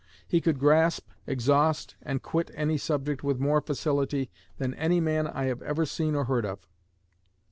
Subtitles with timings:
[0.27, 5.43] He could grasp, exhaust, and quit any subject with more facility than any man I
[5.43, 6.67] have ever seen or heard of."